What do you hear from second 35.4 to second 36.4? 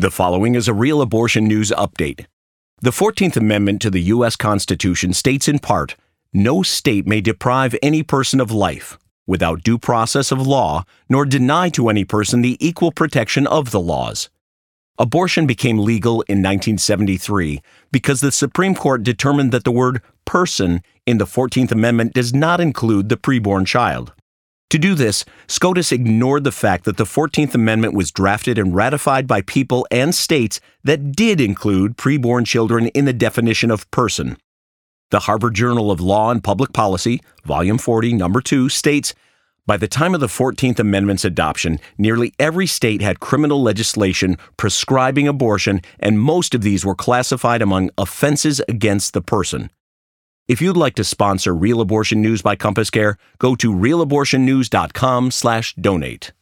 Journal of Law